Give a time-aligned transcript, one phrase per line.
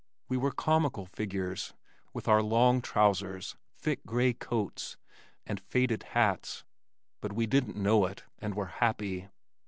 [0.27, 1.75] We were comical figures,
[2.11, 4.97] with our long trousers, thick gray coats
[5.45, 6.63] and faded hats,
[7.21, 9.29] but we didn't know it and were happy.